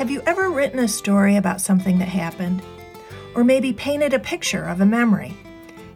[0.00, 2.62] Have you ever written a story about something that happened?
[3.34, 5.36] Or maybe painted a picture of a memory?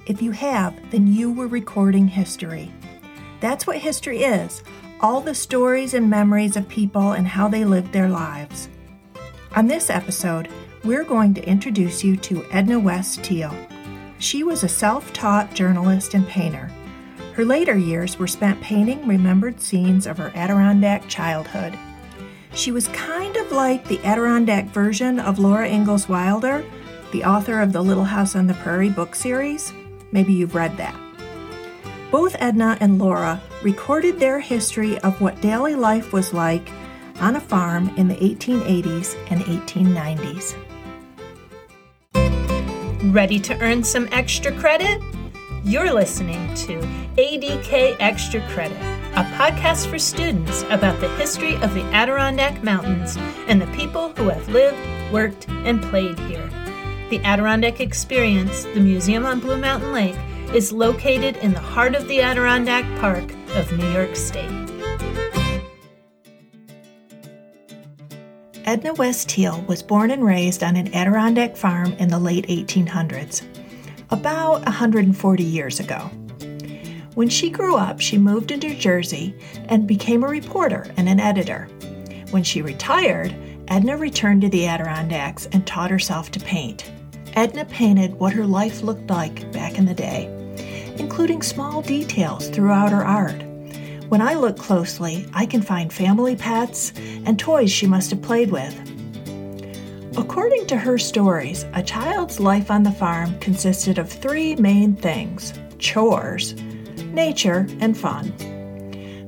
[0.04, 2.70] If you have, then you were recording history.
[3.40, 4.62] That's what history is
[5.00, 8.68] all the stories and memories of people and how they lived their lives.
[9.56, 10.50] On this episode,
[10.84, 13.56] we're going to introduce you to Edna West Teale.
[14.18, 16.70] She was a self taught journalist and painter.
[17.32, 21.78] Her later years were spent painting remembered scenes of her Adirondack childhood.
[22.54, 22.86] She was
[23.34, 26.64] kind of like the Adirondack version of Laura Ingalls Wilder,
[27.10, 29.72] the author of the Little House on the Prairie book series.
[30.12, 30.94] Maybe you've read that.
[32.12, 36.70] Both Edna and Laura recorded their history of what daily life was like
[37.20, 40.54] on a farm in the 1880s and 1890s.
[43.12, 45.02] Ready to earn some extra credit?
[45.64, 46.78] You're listening to
[47.16, 48.78] ADK Extra Credit,
[49.14, 54.28] a podcast for students about the history of the Adirondack Mountains and the people who
[54.28, 54.76] have lived,
[55.12, 56.50] worked, and played here.
[57.10, 60.16] The Adirondack Experience, the museum on Blue Mountain Lake,
[60.52, 63.22] is located in the heart of the Adirondack Park
[63.54, 64.50] of New York State.
[68.64, 73.46] Edna West Teale was born and raised on an Adirondack farm in the late 1800s
[74.10, 76.10] about 140 years ago.
[77.14, 79.34] When she grew up, she moved to New Jersey
[79.66, 81.68] and became a reporter and an editor.
[82.30, 83.34] When she retired,
[83.68, 86.90] Edna returned to the Adirondacks and taught herself to paint.
[87.34, 90.26] Edna painted what her life looked like back in the day,
[90.98, 93.42] including small details throughout her art.
[94.08, 96.92] When I look closely, I can find family pets
[97.24, 98.74] and toys she must have played with.
[100.16, 105.54] According to her stories, a child's life on the farm consisted of three main things
[105.78, 106.54] chores,
[107.14, 108.32] nature, and fun.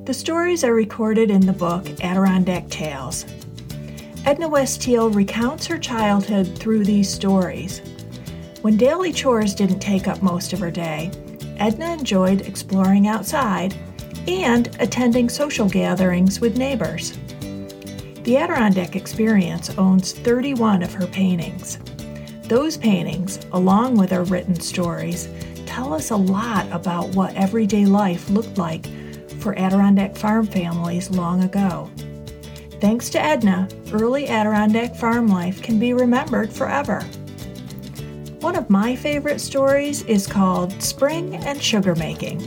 [0.05, 3.25] The stories are recorded in the book Adirondack Tales.
[4.25, 7.81] Edna West Teale recounts her childhood through these stories.
[8.61, 11.11] When daily chores didn't take up most of her day,
[11.57, 13.75] Edna enjoyed exploring outside
[14.27, 17.17] and attending social gatherings with neighbors.
[18.23, 21.79] The Adirondack Experience owns 31 of her paintings.
[22.43, 25.29] Those paintings, along with her written stories,
[25.77, 28.87] tell us a lot about what everyday life looked like
[29.39, 31.87] for Adirondack farm families long ago.
[32.81, 37.01] Thanks to Edna, early Adirondack farm life can be remembered forever.
[38.39, 42.39] One of my favorite stories is called Spring and Sugar Making.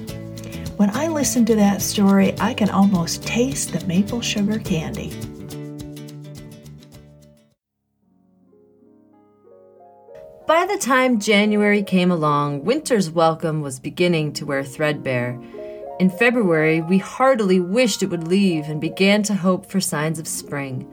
[0.76, 5.16] When I listen to that story, I can almost taste the maple sugar candy.
[10.60, 15.40] By the time January came along, winter's welcome was beginning to wear threadbare.
[15.98, 20.28] In February, we heartily wished it would leave and began to hope for signs of
[20.28, 20.86] spring.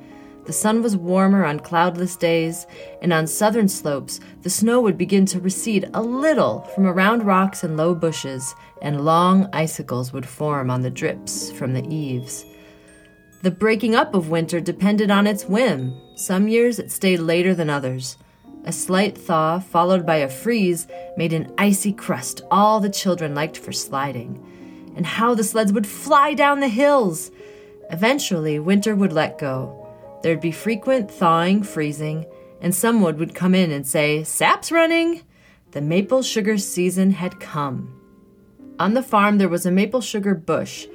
[0.45, 2.66] The sun was warmer on cloudless days,
[3.01, 7.61] and on southern slopes, the snow would begin to recede a little from around rocks
[7.61, 12.45] and low bushes, and long icicles would form on the drips from the eaves.
[13.41, 15.94] The breaking up of winter depended on its whim.
[16.16, 18.16] Some years it stayed later than others.
[18.66, 23.57] A slight thaw, followed by a freeze, made an icy crust all the children liked
[23.57, 24.44] for sliding.
[24.95, 27.31] And how the sleds would fly down the hills!
[27.90, 29.88] Eventually, winter would let go.
[30.22, 32.25] There'd be frequent thawing, freezing,
[32.59, 35.22] and someone would come in and say, Sap's running!
[35.72, 37.94] The maple sugar season had come.
[38.79, 40.88] On the farm, there was a maple sugar bush,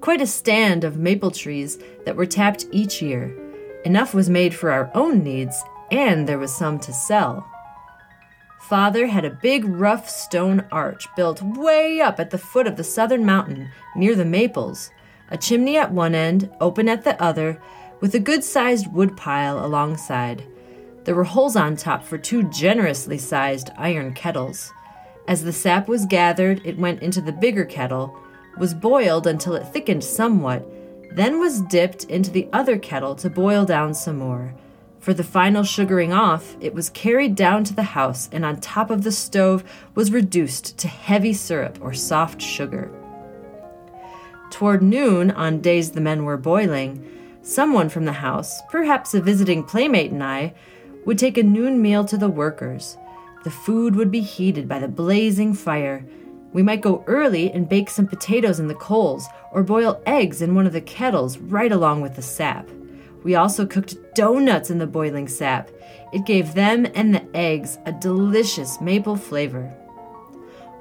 [0.00, 3.36] quite a stand of maple trees that were tapped each year.
[3.84, 7.46] Enough was made for our own needs and there was some to sell.
[8.68, 12.82] Father had a big rough stone arch built way up at the foot of the
[12.82, 14.90] southern mountain near the maples,
[15.30, 17.60] a chimney at one end, open at the other,
[18.00, 20.42] with a good sized wood pile alongside.
[21.04, 24.72] There were holes on top for two generously sized iron kettles.
[25.28, 28.18] As the sap was gathered, it went into the bigger kettle,
[28.58, 30.66] was boiled until it thickened somewhat,
[31.12, 34.54] then was dipped into the other kettle to boil down some more
[35.06, 38.90] for the final sugaring off, it was carried down to the house and on top
[38.90, 39.62] of the stove
[39.94, 42.90] was reduced to heavy syrup or soft sugar.
[44.50, 47.08] Toward noon, on days the men were boiling,
[47.40, 50.54] someone from the house, perhaps a visiting playmate and I,
[51.04, 52.98] would take a noon meal to the workers.
[53.44, 56.04] The food would be heated by the blazing fire.
[56.52, 60.56] We might go early and bake some potatoes in the coals or boil eggs in
[60.56, 62.68] one of the kettles right along with the sap.
[63.26, 65.72] We also cooked donuts in the boiling sap.
[66.12, 69.68] It gave them and the eggs a delicious maple flavor.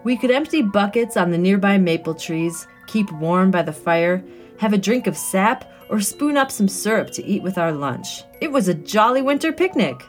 [0.04, 4.24] We could empty buckets on the nearby maple trees, keep warm by the fire,
[4.60, 8.22] have a drink of sap, or spoon up some syrup to eat with our lunch.
[8.42, 10.00] It was a jolly winter picnic.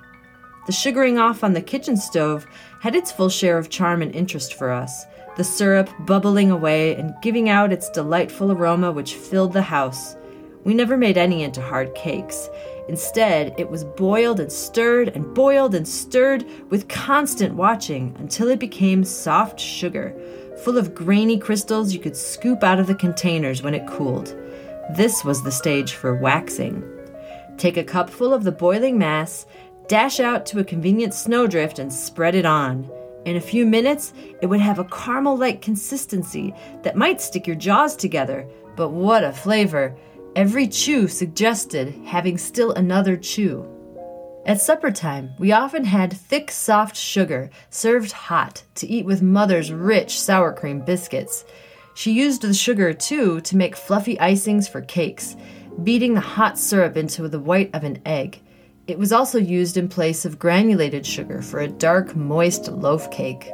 [0.67, 2.47] The sugaring off on the kitchen stove
[2.83, 5.07] had its full share of charm and interest for us,
[5.39, 10.17] the syrup bubbling away and giving out its delightful aroma which filled the house.
[10.67, 12.51] We never made any into hard cakes.
[12.89, 18.59] Instead, it was boiled and stirred and boiled and stirred with constant watching until it
[18.59, 20.13] became soft sugar,
[20.65, 24.37] full of grainy crystals you could scoop out of the containers when it cooled.
[24.97, 26.83] This was the stage for waxing.
[27.59, 29.47] Take a cupful of the boiling mass,
[29.87, 32.91] dash out to a convenient snowdrift, and spread it on.
[33.25, 36.53] In a few minutes, it would have a caramel like consistency
[36.83, 39.97] that might stick your jaws together, but what a flavor!
[40.37, 43.67] Every chew suggested having still another chew.
[44.45, 49.73] At supper time, we often had thick, soft sugar served hot to eat with mother's
[49.73, 51.47] rich sour cream biscuits.
[51.95, 55.37] She used the sugar, too, to make fluffy icings for cakes,
[55.83, 58.43] beating the hot syrup into the white of an egg.
[58.87, 63.51] It was also used in place of granulated sugar for a dark, moist loaf cake.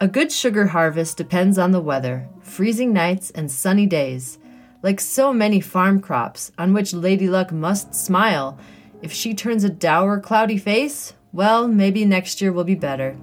[0.00, 4.38] A good sugar harvest depends on the weather, freezing nights, and sunny days.
[4.82, 8.58] Like so many farm crops, on which Lady Luck must smile.
[9.00, 13.16] If she turns a dour, cloudy face, well, maybe next year will be better.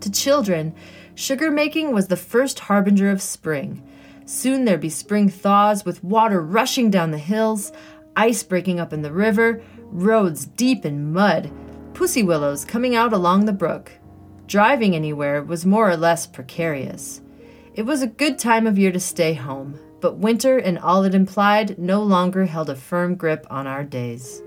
[0.00, 0.74] To children,
[1.14, 3.86] sugar making was the first harbinger of spring.
[4.24, 7.70] Soon there'd be spring thaws with water rushing down the hills,
[8.16, 11.50] ice breaking up in the river, roads deep in mud,
[11.92, 13.92] pussy willows coming out along the brook.
[14.46, 17.20] Driving anywhere was more or less precarious.
[17.74, 21.14] It was a good time of year to stay home, but winter and all it
[21.14, 24.42] implied no longer held a firm grip on our days.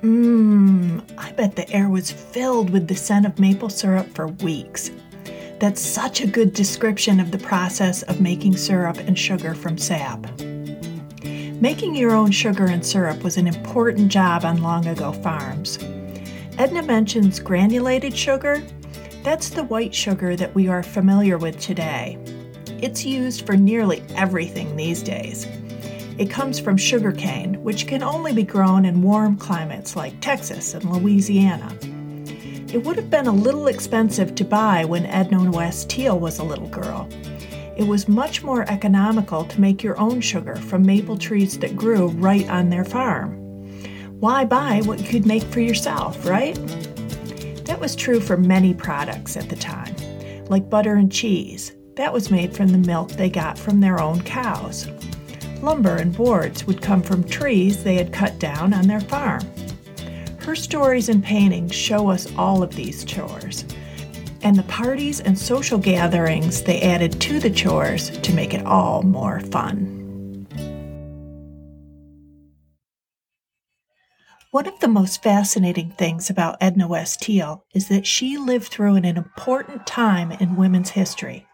[0.00, 4.90] Mmm, I bet the air was filled with the scent of maple syrup for weeks.
[5.60, 10.26] That's such a good description of the process of making syrup and sugar from sap.
[11.60, 15.78] Making your own sugar and syrup was an important job on long ago farms.
[16.56, 18.62] Edna mentions granulated sugar.
[19.24, 22.16] That's the white sugar that we are familiar with today.
[22.80, 25.48] It's used for nearly everything these days.
[26.16, 30.84] It comes from sugarcane, which can only be grown in warm climates like Texas and
[30.84, 31.76] Louisiana.
[32.72, 36.44] It would have been a little expensive to buy when Edna West Teale was a
[36.44, 37.08] little girl.
[37.76, 42.10] It was much more economical to make your own sugar from maple trees that grew
[42.10, 43.43] right on their farm
[44.24, 46.54] why buy what you could make for yourself, right?
[47.66, 49.94] That was true for many products at the time,
[50.46, 51.74] like butter and cheese.
[51.96, 54.88] That was made from the milk they got from their own cows.
[55.60, 59.42] Lumber and boards would come from trees they had cut down on their farm.
[60.38, 63.66] Her stories and paintings show us all of these chores,
[64.40, 69.02] and the parties and social gatherings they added to the chores to make it all
[69.02, 70.03] more fun.
[74.54, 78.94] One of the most fascinating things about Edna West Teale is that she lived through
[78.94, 81.44] an important time in women's history.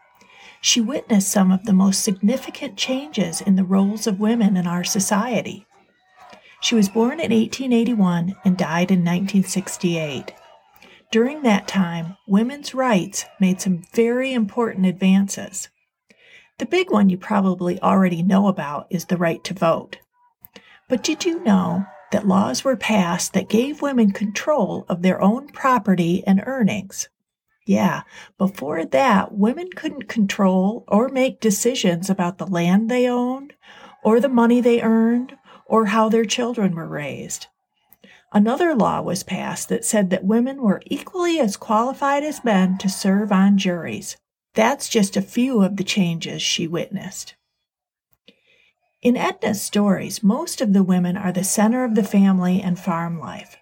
[0.61, 4.83] She witnessed some of the most significant changes in the roles of women in our
[4.83, 5.65] society.
[6.59, 10.33] She was born in 1881 and died in 1968.
[11.09, 15.69] During that time, women's rights made some very important advances.
[16.59, 19.97] The big one you probably already know about is the right to vote.
[20.87, 25.47] But did you know that laws were passed that gave women control of their own
[25.49, 27.09] property and earnings.
[27.65, 28.01] Yeah,
[28.37, 33.53] before that, women couldn't control or make decisions about the land they owned,
[34.03, 37.47] or the money they earned, or how their children were raised.
[38.33, 42.89] Another law was passed that said that women were equally as qualified as men to
[42.89, 44.17] serve on juries.
[44.53, 47.35] That's just a few of the changes she witnessed.
[49.01, 53.19] In Edna's stories, most of the women are the center of the family and farm
[53.19, 53.57] life.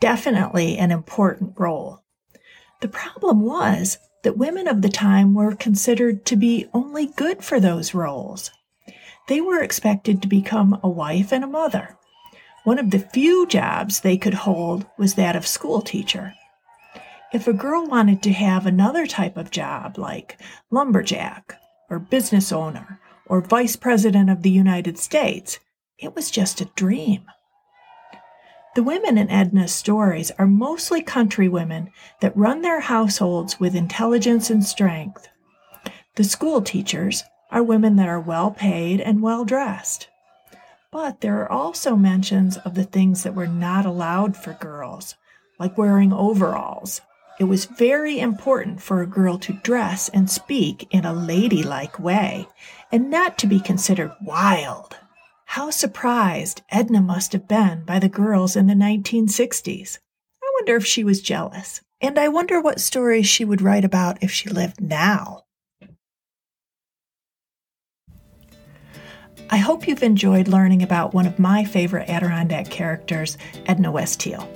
[0.00, 2.04] Definitely an important role.
[2.80, 7.58] The problem was that women of the time were considered to be only good for
[7.58, 8.52] those roles.
[9.26, 11.98] They were expected to become a wife and a mother.
[12.62, 16.32] One of the few jobs they could hold was that of school teacher.
[17.32, 20.38] If a girl wanted to have another type of job like
[20.70, 21.58] lumberjack
[21.90, 25.58] or business owner or Vice President of the United States.
[25.98, 27.26] It was just a dream.
[28.74, 31.90] The women in Edna's stories are mostly country women
[32.20, 35.28] that run their households with intelligence and strength.
[36.16, 40.08] The school teachers are women that are well paid and well dressed.
[40.92, 45.14] But there are also mentions of the things that were not allowed for girls,
[45.58, 47.00] like wearing overalls,
[47.38, 52.48] it was very important for a girl to dress and speak in a ladylike way
[52.90, 54.96] and not to be considered wild.
[55.46, 59.98] How surprised Edna must have been by the girls in the 1960s.
[60.42, 61.80] I wonder if she was jealous.
[62.00, 65.44] And I wonder what stories she would write about if she lived now.
[69.48, 74.46] I hope you've enjoyed learning about one of my favorite Adirondack characters, Edna West Teale.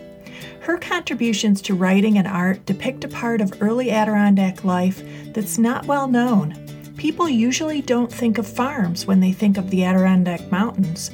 [0.61, 5.87] Her contributions to writing and art depict a part of early Adirondack life that's not
[5.87, 6.55] well known.
[6.97, 11.11] People usually don't think of farms when they think of the Adirondack Mountains.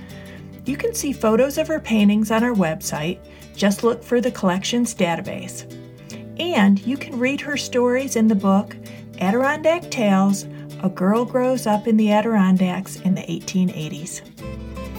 [0.65, 3.19] You can see photos of her paintings on our website.
[3.55, 5.65] Just look for the collections database.
[6.39, 8.77] And you can read her stories in the book
[9.19, 10.47] Adirondack Tales
[10.83, 14.21] a Girl Grows Up in the Adirondacks in the 1880s.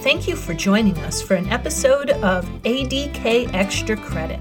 [0.02, 4.38] Thank you for joining us for an episode of ADK Extra Credit.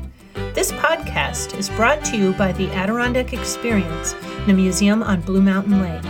[0.53, 4.13] This podcast is brought to you by the Adirondack Experience,
[4.45, 6.05] the museum on Blue Mountain Lake.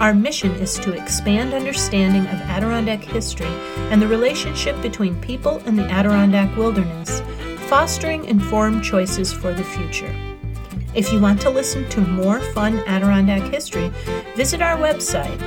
[0.00, 3.52] Our mission is to expand understanding of Adirondack history
[3.90, 7.20] and the relationship between people and the Adirondack wilderness,
[7.68, 10.16] fostering informed choices for the future.
[10.94, 13.92] If you want to listen to more fun Adirondack history,
[14.34, 15.38] visit our website,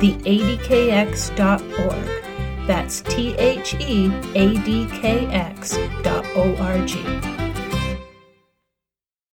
[0.00, 0.88] theadkx.org.
[2.68, 7.37] That's T H E A D K X dot O R G.